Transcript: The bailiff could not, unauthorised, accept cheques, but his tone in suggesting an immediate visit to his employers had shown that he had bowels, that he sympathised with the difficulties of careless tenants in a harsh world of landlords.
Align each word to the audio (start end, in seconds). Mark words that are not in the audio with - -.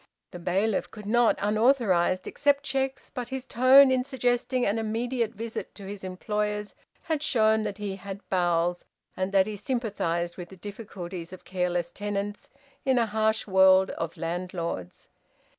The 0.31 0.39
bailiff 0.39 0.89
could 0.89 1.05
not, 1.05 1.37
unauthorised, 1.39 2.25
accept 2.25 2.63
cheques, 2.63 3.11
but 3.13 3.29
his 3.29 3.45
tone 3.45 3.91
in 3.91 4.03
suggesting 4.03 4.65
an 4.65 4.79
immediate 4.79 5.35
visit 5.35 5.75
to 5.75 5.83
his 5.87 6.03
employers 6.03 6.73
had 7.03 7.21
shown 7.21 7.61
that 7.65 7.77
he 7.77 7.97
had 7.97 8.27
bowels, 8.27 8.83
that 9.15 9.45
he 9.45 9.55
sympathised 9.55 10.37
with 10.37 10.49
the 10.49 10.57
difficulties 10.57 11.31
of 11.31 11.45
careless 11.45 11.91
tenants 11.91 12.49
in 12.83 12.97
a 12.97 13.05
harsh 13.05 13.45
world 13.45 13.91
of 13.91 14.17
landlords. 14.17 15.07